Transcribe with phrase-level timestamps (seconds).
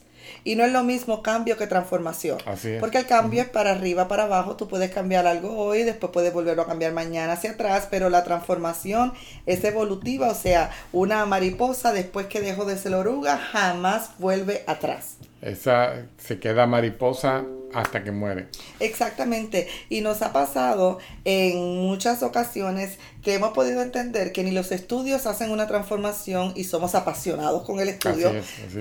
[0.50, 2.40] Y no es lo mismo cambio que transformación.
[2.80, 4.56] Porque el cambio es para arriba, para abajo.
[4.56, 8.24] Tú puedes cambiar algo hoy, después puedes volverlo a cambiar mañana hacia atrás, pero la
[8.24, 9.14] transformación
[9.46, 10.28] es evolutiva.
[10.28, 15.18] O sea, una mariposa después que dejó de ser oruga jamás vuelve atrás.
[15.44, 18.48] Esa se queda mariposa hasta que muere.
[18.80, 19.68] Exactamente.
[19.90, 25.26] Y nos ha pasado en muchas ocasiones que hemos podido entender que ni los estudios
[25.26, 28.32] hacen una transformación y somos apasionados con el estudio.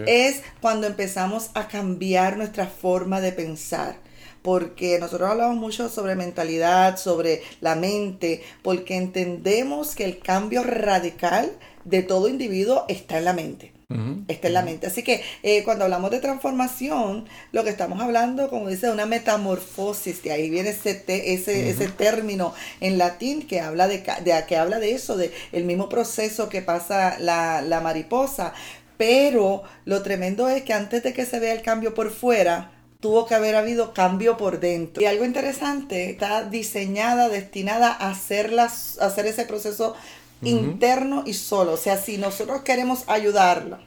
[0.06, 4.08] es cuando empezamos a cambiar nuestra forma de pensar
[4.42, 11.50] porque nosotros hablamos mucho sobre mentalidad, sobre la mente, porque entendemos que el cambio radical
[11.84, 13.77] de todo individuo está en la mente.
[14.28, 14.86] Está en la mente.
[14.86, 20.22] Así que eh, cuando hablamos de transformación, lo que estamos hablando, como dice, una metamorfosis,
[20.22, 24.02] de ahí viene ese, ese, ese término en latín que habla de,
[24.46, 28.52] que habla de eso, de el mismo proceso que pasa la, la mariposa.
[28.98, 33.26] Pero lo tremendo es que antes de que se vea el cambio por fuera, tuvo
[33.26, 35.02] que haber habido cambio por dentro.
[35.02, 39.94] Y algo interesante, está diseñada, destinada a, hacerlas, a hacer ese proceso
[40.42, 41.72] interno y solo.
[41.72, 43.80] O sea, si nosotros queremos ayudarla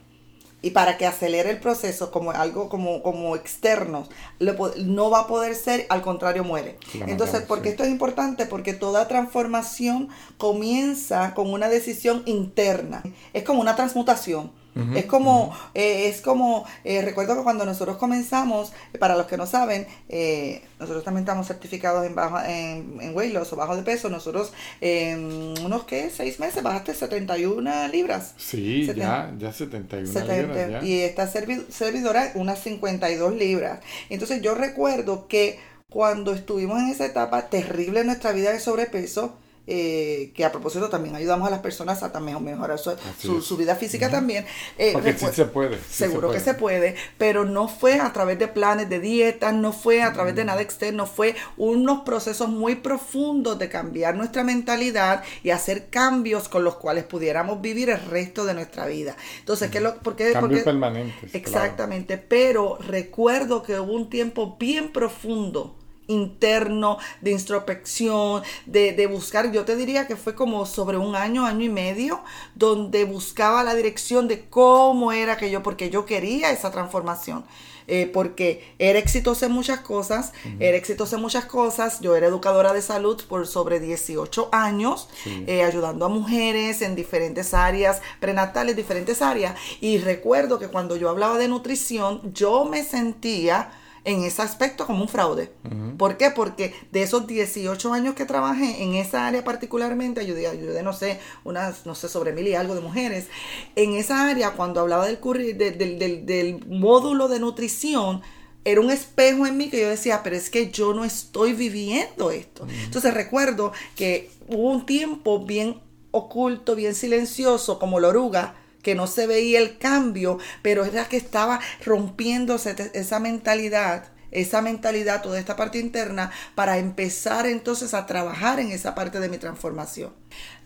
[0.62, 4.06] y para que acelere el proceso como algo como, como externo,
[4.38, 6.78] no va a poder ser, al contrario muere.
[7.06, 8.46] Entonces, porque esto es importante?
[8.46, 10.08] Porque toda transformación
[10.38, 13.02] comienza con una decisión interna.
[13.32, 14.52] Es como una transmutación.
[14.94, 19.46] Es como, eh, es como, eh, recuerdo que cuando nosotros comenzamos, para los que no
[19.46, 23.82] saben, eh, nosotros también estamos certificados en bajo, en, en weight loss o bajo de
[23.82, 24.08] peso.
[24.08, 26.10] Nosotros en unos, ¿qué?
[26.10, 28.34] Seis meses bajaste 71 libras.
[28.38, 30.84] Sí, ya, ya 71 libras.
[30.84, 33.80] Y esta servidora unas 52 libras.
[34.08, 35.58] Entonces yo recuerdo que
[35.90, 39.36] cuando estuvimos en esa etapa terrible en nuestra vida de sobrepeso,
[39.66, 42.96] eh, que a propósito también ayudamos a las personas a también mejorar su,
[43.40, 44.44] su, vida física también.
[44.76, 45.78] Eh, Porque sí se puede.
[45.88, 50.02] seguro que se puede, pero no fue a través de planes de dieta, no fue
[50.02, 55.50] a través de nada externo, fue unos procesos muy profundos de cambiar nuestra mentalidad y
[55.50, 59.16] hacer cambios con los cuales pudiéramos vivir el resto de nuestra vida.
[59.38, 61.34] Entonces, ¿qué lo, por qué, Cambios permanentes.
[61.34, 65.76] Exactamente, pero recuerdo que hubo un tiempo bien profundo
[66.12, 71.44] interno, de introspección, de, de, buscar, yo te diría que fue como sobre un año,
[71.44, 72.22] año y medio,
[72.54, 77.44] donde buscaba la dirección de cómo era que yo, porque yo quería esa transformación.
[77.88, 82.72] Eh, porque era exitosa en muchas cosas, era exitosa en muchas cosas, yo era educadora
[82.72, 89.20] de salud por sobre 18 años, eh, ayudando a mujeres en diferentes áreas, prenatales, diferentes
[89.20, 93.72] áreas, y recuerdo que cuando yo hablaba de nutrición, yo me sentía
[94.04, 95.52] en ese aspecto como un fraude.
[95.96, 96.30] ¿Por qué?
[96.30, 101.20] Porque de esos 18 años que trabajé en esa área particularmente, ayudé, ayudé no sé,
[101.44, 103.28] unas, no sé, sobre mil y algo de mujeres.
[103.76, 105.18] En esa área, cuando hablaba del,
[105.56, 108.22] del, del, del módulo de nutrición,
[108.64, 112.30] era un espejo en mí que yo decía, pero es que yo no estoy viviendo
[112.30, 112.66] esto.
[112.84, 119.06] Entonces recuerdo que hubo un tiempo bien oculto, bien silencioso, como la oruga, que no
[119.06, 125.56] se veía el cambio, pero era que estaba rompiéndose esa mentalidad esa mentalidad, toda esta
[125.56, 130.12] parte interna, para empezar entonces a trabajar en esa parte de mi transformación.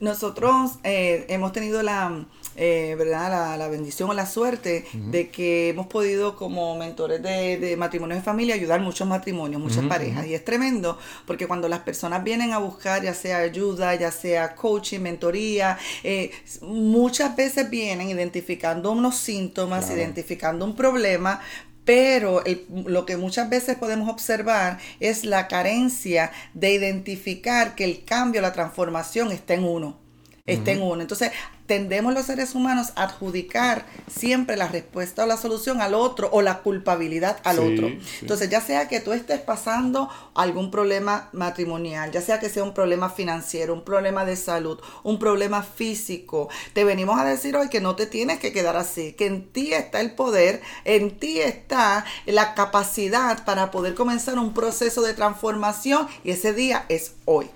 [0.01, 3.59] Nosotros eh, hemos tenido la, eh, ¿verdad?
[3.59, 8.25] La, bendición o la suerte de que hemos podido como mentores de, de matrimonios de
[8.25, 10.27] familia ayudar muchos matrimonios, muchas parejas.
[10.27, 14.55] Y es tremendo porque cuando las personas vienen a buscar ya sea ayuda, ya sea
[14.55, 16.31] coaching, mentoría, eh,
[16.63, 21.41] muchas veces vienen identificando unos síntomas, identificando un problema,
[21.87, 22.43] pero
[22.85, 28.53] lo que muchas veces podemos observar es la carencia de identificar que el cambio, la
[28.53, 29.97] transformación está en uno.
[30.45, 31.01] Está en uno.
[31.01, 31.31] Entonces,
[31.67, 36.43] tendemos los seres humanos a adjudicar siempre la respuesta o la solución al otro o
[36.43, 37.91] la culpabilidad al otro.
[38.21, 42.75] Entonces, ya sea que tú estés pasando algún problema matrimonial, ya sea que sea un
[42.75, 47.81] problema financiero, un problema de salud, un problema físico, te venimos a decir hoy que
[47.81, 52.05] no te tienes que quedar así, que en ti está el poder, en ti está
[52.27, 57.51] la capacidad para poder comenzar un proceso de transformación y ese día es hoy.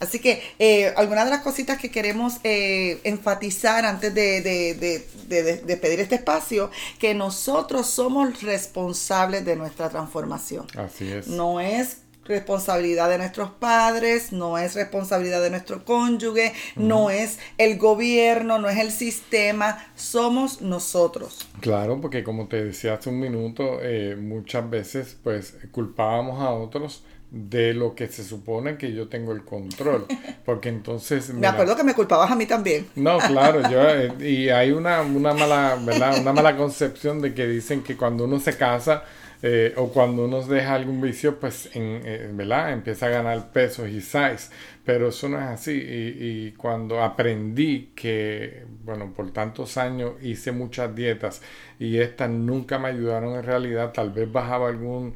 [0.00, 6.00] Así que eh, algunas de las cositas que queremos eh, enfatizar antes de, de, pedir
[6.00, 10.66] este espacio, que nosotros somos responsables de nuestra transformación.
[10.76, 11.28] Así es.
[11.28, 17.78] No es responsabilidad de nuestros padres, no es responsabilidad de nuestro cónyuge, no es el
[17.78, 21.48] gobierno, no es el sistema, somos nosotros.
[21.60, 27.04] Claro, porque como te decía hace un minuto, eh, muchas veces pues culpábamos a otros
[27.30, 30.06] de lo que se supone que yo tengo el control.
[30.44, 31.30] Porque entonces...
[31.34, 32.86] me acuerdo que me culpabas a mí también.
[32.94, 33.86] No, claro, yo...
[33.96, 36.20] Eh, y hay una, una, mala, ¿verdad?
[36.20, 39.04] Una mala concepción de que dicen que cuando uno se casa
[39.42, 42.72] eh, o cuando uno deja algún vicio, pues, en, eh, ¿verdad?
[42.72, 44.50] Empieza a ganar peso y size.
[44.84, 45.72] Pero eso no es así.
[45.72, 51.42] Y, y cuando aprendí que, bueno, por tantos años hice muchas dietas
[51.78, 55.14] y estas nunca me ayudaron en realidad, tal vez bajaba algún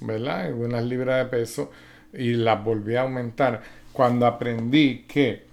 [0.00, 0.52] ¿verdad?
[0.52, 1.70] Unas libras de peso
[2.12, 3.62] y las volví a aumentar.
[3.92, 5.46] Cuando aprendí que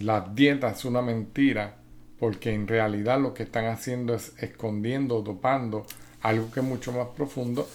[0.00, 1.76] la dieta es una mentira,
[2.18, 5.86] porque en realidad lo que están haciendo es escondiendo, dopando
[6.22, 7.68] algo que es mucho más profundo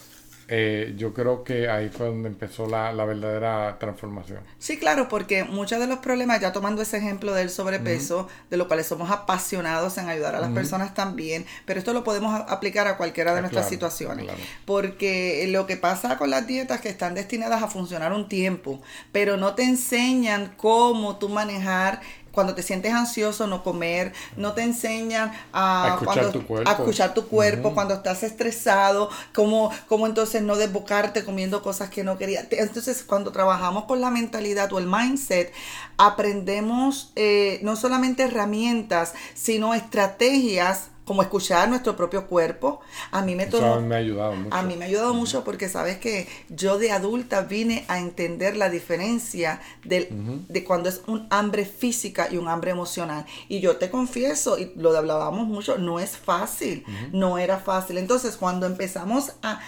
[0.48, 4.40] eh, yo creo que ahí fue donde empezó la, verdadera transformación.
[4.58, 8.66] Sí, claro, porque muchos de los problemas, ya tomando ese ejemplo del sobrepeso, de lo
[8.66, 12.96] cuales somos apasionados en ayudar a las personas también, pero esto lo podemos aplicar a
[12.96, 14.26] cualquiera de ah, nuestras situaciones.
[14.64, 18.80] Porque lo que pasa con las dietas que están destinadas a funcionar un tiempo,
[19.10, 22.00] pero no te enseñan cómo tú manejar
[22.32, 26.70] cuando te sientes ansioso, no comer, no te enseñan a, escuchar, tu cuerpo.
[26.70, 32.04] a escuchar tu cuerpo, cuando estás estresado, cómo, cómo entonces no desbocarte comiendo cosas que
[32.04, 32.46] no querías.
[32.50, 35.52] Entonces, cuando trabajamos con la mentalidad o el mindset,
[35.98, 42.80] aprendemos eh, no solamente herramientas, sino estrategias como escuchar nuestro propio cuerpo.
[43.10, 44.56] A mí me, me ha ayudado mucho.
[44.56, 48.56] A mí me ha ayudado mucho porque sabes que yo de adulta vine a entender
[48.56, 53.26] la diferencia de cuando es un hambre física y un hambre emocional.
[53.46, 56.82] Y yo te confieso, y lo hablábamos mucho, no es fácil,
[57.12, 57.98] no era fácil.
[57.98, 59.60] Entonces cuando empezamos a,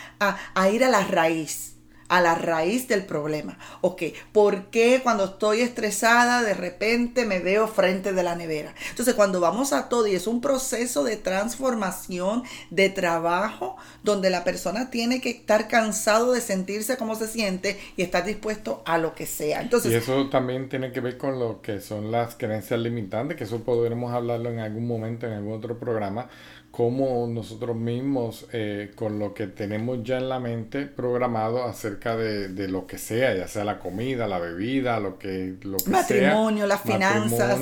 [0.54, 1.73] a ir a la raíz,
[2.14, 3.58] a la raíz del problema.
[3.80, 8.72] Ok, ¿por qué cuando estoy estresada de repente me veo frente de la nevera?
[8.90, 14.44] Entonces, cuando vamos a todo y es un proceso de transformación, de trabajo, donde la
[14.44, 19.16] persona tiene que estar cansado de sentirse como se siente y estar dispuesto a lo
[19.16, 19.60] que sea.
[19.62, 23.42] Entonces, y eso también tiene que ver con lo que son las creencias limitantes, que
[23.42, 26.28] eso podremos hablarlo en algún momento, en algún otro programa,
[26.76, 32.48] cómo nosotros mismos, eh, con lo que tenemos ya en la mente programado acerca de,
[32.48, 36.66] de, lo que sea, ya sea la comida, la bebida, lo que, lo que matrimonio,
[36.66, 37.60] las finanzas.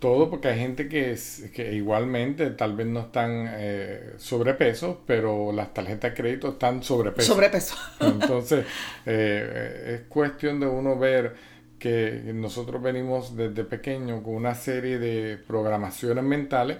[0.00, 5.52] todo, porque hay gente que, es, que igualmente tal vez no están eh, sobrepeso, pero
[5.52, 7.34] las tarjetas de crédito están sobrepeso.
[7.34, 7.76] Sobrepeso.
[8.00, 8.66] Entonces,
[9.06, 11.36] eh, es cuestión de uno ver
[11.78, 16.78] que nosotros venimos desde pequeño con una serie de programaciones mentales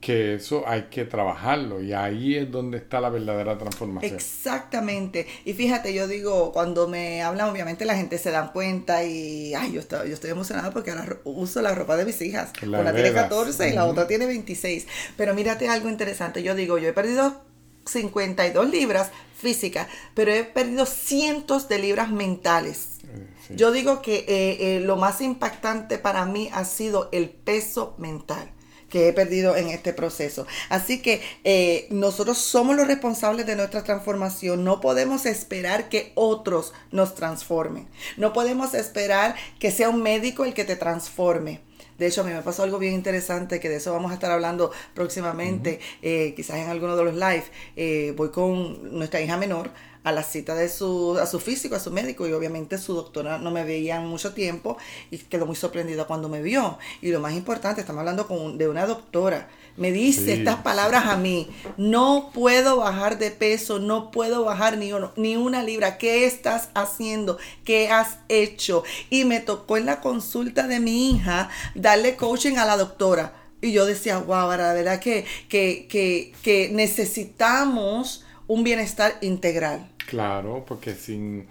[0.00, 4.14] que eso hay que trabajarlo y ahí es donde está la verdadera transformación.
[4.14, 5.26] Exactamente.
[5.44, 9.72] Y fíjate, yo digo, cuando me hablan, obviamente la gente se da cuenta y, ay,
[9.72, 12.52] yo estoy, yo estoy emocionada porque ahora uso la ropa de mis hijas.
[12.62, 14.86] Una tiene 14 y la otra tiene 26.
[15.16, 16.42] Pero mírate algo interesante.
[16.42, 17.42] Yo digo, yo he perdido
[17.84, 23.00] 52 libras físicas, pero he perdido cientos de libras mentales.
[23.04, 27.94] Eh, yo digo que eh, eh, lo más impactante para mí ha sido el peso
[27.98, 28.50] mental
[28.90, 30.46] que he perdido en este proceso.
[30.68, 34.64] Así que eh, nosotros somos los responsables de nuestra transformación.
[34.64, 37.88] No podemos esperar que otros nos transformen.
[38.16, 41.60] No podemos esperar que sea un médico el que te transforme.
[41.98, 44.30] De hecho, a mí me pasó algo bien interesante, que de eso vamos a estar
[44.30, 47.44] hablando próximamente, eh, quizás en alguno de los live.
[47.76, 49.70] Eh, voy con nuestra hija menor
[50.02, 53.38] a la cita de su, a su físico, a su médico, y obviamente su doctora
[53.38, 54.78] no me veía en mucho tiempo
[55.10, 56.78] y quedó muy sorprendida cuando me vio.
[57.02, 59.48] Y lo más importante, estamos hablando con, de una doctora.
[59.76, 64.90] Me dice estas palabras a mí, no puedo bajar de peso, no puedo bajar ni,
[65.16, 65.96] ni una libra.
[65.96, 67.38] ¿Qué estás haciendo?
[67.64, 68.82] ¿Qué has hecho?
[69.10, 73.34] Y me tocó en la consulta de mi hija darle coaching a la doctora.
[73.62, 79.86] Y yo decía, wow, la verdad que, que, que, que necesitamos un bienestar integral.
[80.08, 81.46] Claro, porque sin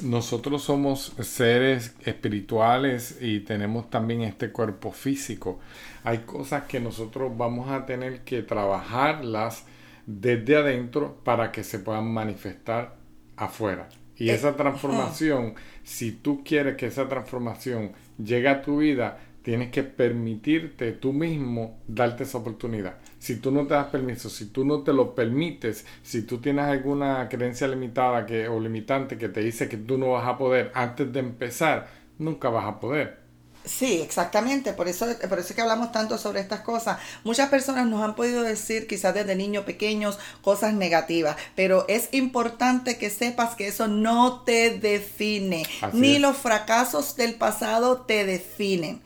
[0.00, 5.58] nosotros somos seres espirituales y tenemos también este cuerpo físico.
[6.04, 9.64] Hay cosas que nosotros vamos a tener que trabajarlas
[10.06, 12.94] desde adentro para que se puedan manifestar
[13.36, 13.88] afuera.
[14.16, 17.90] Y eh, esa transformación, si tú quieres que esa transformación
[18.22, 22.96] llegue a tu vida, tienes que permitirte tú mismo darte esa oportunidad.
[23.20, 26.64] Si tú no te das permiso, si tú no te lo permites, si tú tienes
[26.64, 30.72] alguna creencia limitada que, o limitante que te dice que tú no vas a poder
[30.74, 31.86] antes de empezar,
[32.18, 33.20] nunca vas a poder.
[33.64, 36.98] Sí, exactamente, por eso, por eso es que hablamos tanto sobre estas cosas.
[37.24, 42.96] Muchas personas nos han podido decir, quizás desde niños pequeños, cosas negativas, pero es importante
[42.96, 49.02] que sepas que eso no te define, ni los fracasos del pasado te definen.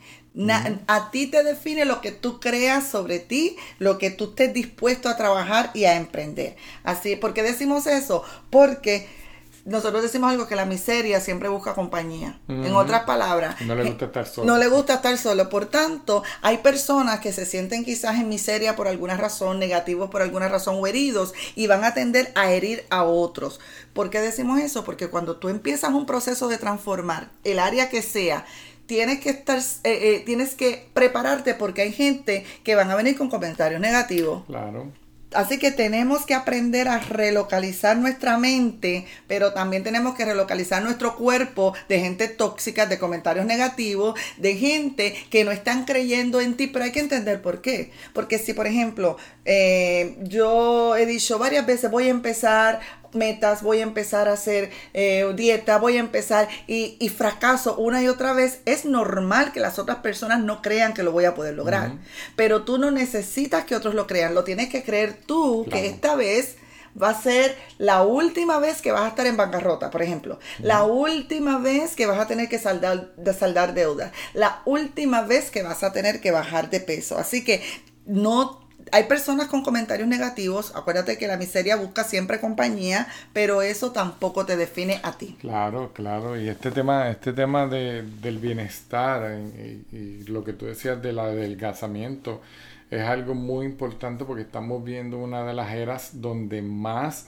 [0.87, 5.09] A ti te define lo que tú creas sobre ti, lo que tú estés dispuesto
[5.09, 6.55] a trabajar y a emprender.
[6.83, 8.23] Así, ¿por qué decimos eso?
[8.49, 9.07] Porque
[9.65, 12.39] nosotros decimos algo que la miseria siempre busca compañía.
[12.47, 14.47] En otras palabras, no le gusta estar solo.
[14.47, 15.49] No le gusta estar solo.
[15.49, 20.21] Por tanto, hay personas que se sienten quizás en miseria por alguna razón, negativos por
[20.21, 23.59] alguna razón o heridos y van a tender a herir a otros.
[23.93, 24.83] ¿Por qué decimos eso?
[24.83, 28.45] Porque cuando tú empiezas un proceso de transformar el área que sea,
[28.91, 33.17] tienes que estar, eh, eh, tienes que prepararte porque hay gente que van a venir
[33.17, 34.43] con comentarios negativos.
[34.47, 34.91] Claro.
[35.33, 41.15] Así que tenemos que aprender a relocalizar nuestra mente, pero también tenemos que relocalizar nuestro
[41.15, 46.67] cuerpo de gente tóxica, de comentarios negativos, de gente que no están creyendo en ti,
[46.67, 47.91] pero hay que entender por qué.
[48.11, 52.81] Porque si, por ejemplo, eh, yo he dicho varias veces, voy a empezar
[53.13, 58.01] metas, voy a empezar a hacer eh, dieta, voy a empezar y, y, fracaso una
[58.01, 61.35] y otra vez, es normal que las otras personas no crean que lo voy a
[61.35, 61.93] poder lograr.
[62.35, 66.15] Pero tú no necesitas que otros lo crean, lo tienes que creer tú que esta
[66.15, 66.57] vez
[67.01, 70.39] va a ser la última vez que vas a estar en bancarrota, por ejemplo.
[70.59, 74.11] La última vez que vas a tener que saldar, de saldar deuda.
[74.33, 77.17] La última vez que vas a tener que bajar de peso.
[77.17, 77.63] Así que
[78.05, 83.91] no hay personas con comentarios negativos, acuérdate que la miseria busca siempre compañía, pero eso
[83.91, 85.37] tampoco te define a ti.
[85.39, 91.01] Claro, claro, y este tema, este tema de, del bienestar y, lo que tú decías
[91.01, 92.41] del adelgazamiento
[92.89, 97.27] es algo muy importante porque estamos viendo una de las eras donde más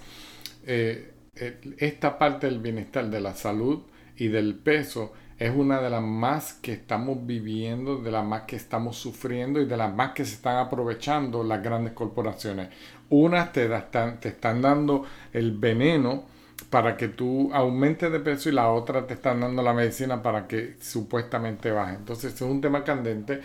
[0.65, 3.81] eh, eh, esta parte del bienestar, de la salud
[4.17, 8.55] y del peso, es una de las más que estamos viviendo, de las más que
[8.55, 12.69] estamos sufriendo y de las más que se están aprovechando las grandes corporaciones.
[13.09, 16.23] Unas te, te están dando el veneno
[16.69, 20.47] para que tú aumentes de peso y la otra te están dando la medicina para
[20.47, 21.95] que supuestamente baje.
[21.95, 23.41] Entonces es un tema candente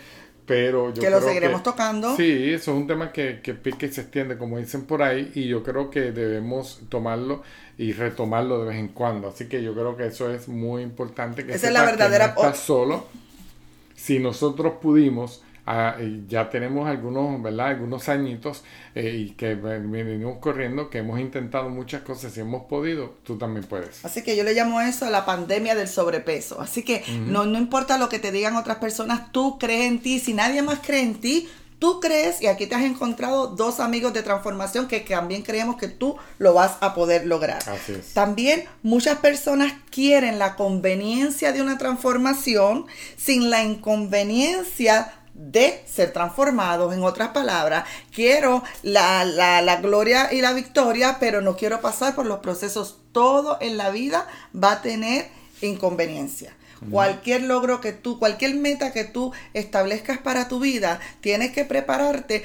[0.49, 2.15] pero yo que lo seguiremos tocando.
[2.17, 5.31] Sí, eso es un tema que, que pique y se extiende, como dicen por ahí,
[5.35, 7.43] y yo creo que debemos tomarlo
[7.77, 9.27] y retomarlo de vez en cuando.
[9.27, 11.45] Así que yo creo que eso es muy importante.
[11.45, 12.33] Que Esa es la verdadera.
[12.33, 13.05] Que no solo.
[13.95, 15.95] Si nosotros pudimos Ah,
[16.27, 17.67] ya tenemos algunos, ¿verdad?
[17.67, 18.63] Algunos añitos
[18.95, 23.65] eh, y que venimos corriendo, que hemos intentado muchas cosas y hemos podido, tú también
[23.65, 24.03] puedes.
[24.03, 26.59] Así que yo le llamo eso la pandemia del sobrepeso.
[26.59, 30.19] Así que no, no importa lo que te digan otras personas, tú crees en ti.
[30.19, 31.47] Si nadie más cree en ti,
[31.79, 35.87] tú crees y aquí te has encontrado dos amigos de transformación que, también creemos que
[35.87, 37.61] tú lo vas a poder lograr.
[37.67, 38.13] Así es.
[38.13, 42.85] También muchas personas quieren la conveniencia de una transformación
[43.17, 46.93] sin la inconveniencia de ser transformados.
[46.93, 52.25] En otras palabras, quiero la, la, gloria y la victoria, pero no quiero pasar por
[52.25, 52.97] los procesos.
[53.13, 55.29] Todo en la vida va a tener
[55.61, 56.53] inconveniencia.
[56.91, 62.43] Cualquier logro que tú, cualquier meta que tú establezcas para tu vida, tienes que prepararte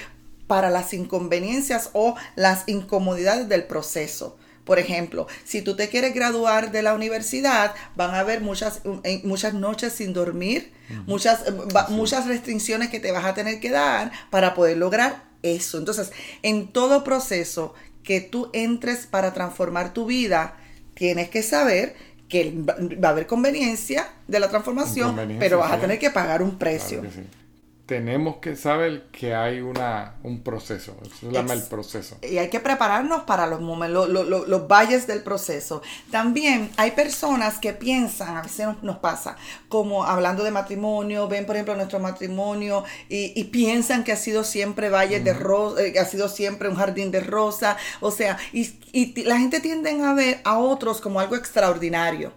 [0.49, 4.37] para las inconveniencias o las incomodidades del proceso.
[4.65, 8.81] Por ejemplo, si tú te quieres graduar de la universidad, van a haber muchas,
[9.23, 10.73] muchas noches sin dormir,
[11.07, 11.45] muchas,
[11.91, 15.79] muchas restricciones que te vas a tener que dar para poder lograr eso.
[15.79, 20.57] Entonces, en todo proceso que tú entres para transformar tu vida,
[20.95, 21.95] tienes que saber
[22.29, 26.59] que va a haber conveniencia de la transformación, pero vas a tener que pagar un
[26.59, 27.03] precio
[27.87, 32.17] tenemos que saber que hay una, un proceso, eso se llama el proceso.
[32.23, 35.83] Y hay que prepararnos para los momentos, los valles del proceso.
[36.11, 39.37] También hay personas que piensan, a veces nos, pasa,
[39.69, 44.89] como hablando de matrimonio, ven por ejemplo nuestro matrimonio y, piensan que ha sido siempre
[44.89, 48.79] valle de rosa, eh, que ha sido siempre un jardín de rosa, o sea, y,
[48.93, 52.33] y la gente tiende a ver a otros como algo extraordinario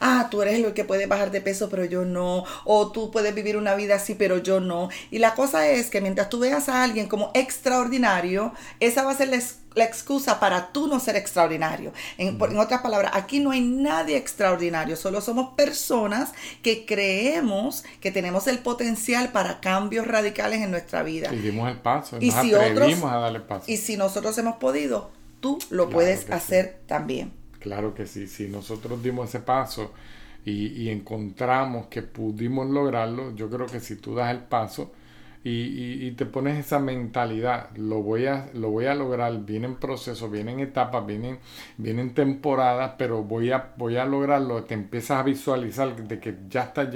[0.00, 3.34] ah, tú eres el que puede bajar de peso, pero yo no, o tú puedes
[3.34, 4.88] vivir una vida así, pero yo no.
[5.10, 9.16] Y la cosa es que mientras tú veas a alguien como extraordinario, esa va a
[9.16, 11.92] ser la, excusa para tú no ser extraordinario.
[12.16, 18.10] En, en, otras palabras, aquí no hay nadie extraordinario, solo somos personas que creemos que
[18.10, 21.32] tenemos el potencial para cambios radicales en nuestra vida.
[21.32, 23.64] Y dimos el paso, y nos si otros, a darle paso.
[23.66, 25.10] Y si nosotros hemos podido,
[25.40, 27.32] tú lo puedes hacer también.
[27.66, 29.92] Claro que sí, si nosotros dimos ese paso
[30.44, 34.92] y, encontramos que pudimos lograrlo, yo creo que si tú das el paso
[35.42, 40.60] y, te pones esa mentalidad, lo voy, a, lo voy a lograr, vienen procesos, vienen
[40.60, 41.40] etapas, vienen,
[41.76, 46.62] vienen temporadas, pero voy a, voy a lograrlo, te empiezas a visualizar de que ya,
[46.62, 46.88] estás,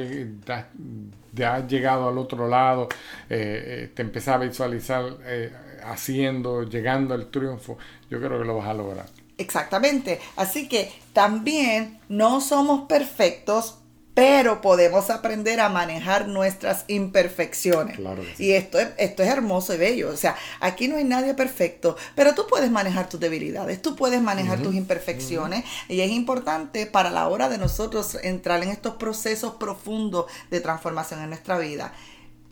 [1.32, 2.88] ya, has llegado al otro lado,
[3.28, 7.76] eh, eh, te empiezas a visualizar eh, haciendo, llegando al triunfo,
[8.08, 9.19] yo creo que lo vas a lograr.
[9.40, 10.20] Exactamente.
[10.36, 13.78] Así que también no somos perfectos,
[14.12, 17.98] pero podemos aprender a manejar nuestras imperfecciones.
[18.38, 20.10] Y esto es, esto es hermoso y bello.
[20.10, 24.20] O sea, aquí no hay nadie perfecto, pero tú puedes manejar tus debilidades, tú puedes
[24.20, 29.54] manejar tus imperfecciones y es importante para la hora de nosotros entrar en estos procesos
[29.54, 31.94] profundos de transformación en nuestra vida.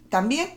[0.09, 0.49] También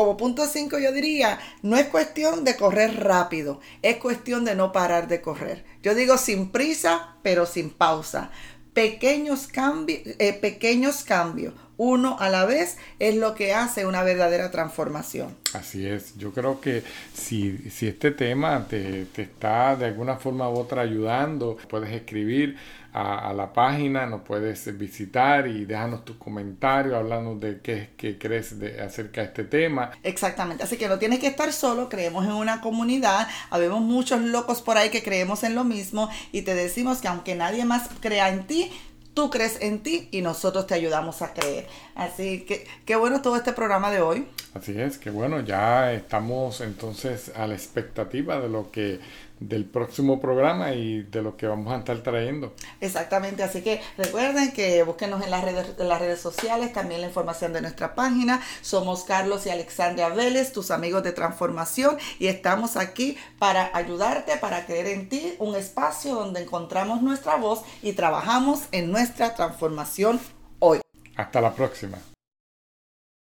[0.00, 4.72] como punto 5 yo diría, no es cuestión de correr rápido, es cuestión de no
[4.72, 5.62] parar de correr.
[5.82, 8.30] Yo digo sin prisa, pero sin pausa.
[8.72, 14.50] Pequeños cambios, eh, pequeños cambios, uno a la vez, es lo que hace una verdadera
[14.50, 15.36] transformación.
[15.52, 16.82] Así es, yo creo que
[17.12, 22.56] si, si este tema te, te está de alguna forma u otra ayudando, puedes escribir
[22.92, 28.80] a, la página, nos puedes visitar y déjanos tus comentarios hablando de qué, crees de,
[28.80, 29.92] acerca de este tema.
[30.02, 34.62] Exactamente, así que no tienes que estar solo, creemos en una comunidad, habemos muchos locos
[34.62, 38.28] por ahí que creemos en lo mismo y te decimos que aunque nadie más crea
[38.28, 38.70] en ti,
[39.14, 41.68] tú crees en ti y nosotros te ayudamos a creer.
[41.94, 44.26] Así que qué bueno todo este programa de hoy.
[44.52, 49.00] Así es, que bueno, ya estamos entonces a la expectativa de lo que
[49.38, 52.52] del próximo programa y de lo que vamos a estar trayendo.
[52.80, 57.06] Exactamente, así que recuerden que búsquenos en las redes, en las redes sociales, también la
[57.06, 58.42] información de nuestra página.
[58.60, 64.66] Somos Carlos y Alexandria Vélez, tus amigos de transformación, y estamos aquí para ayudarte, para
[64.66, 70.20] creer en ti, un espacio donde encontramos nuestra voz y trabajamos en nuestra transformación
[70.58, 70.80] hoy.
[71.16, 71.98] Hasta la próxima.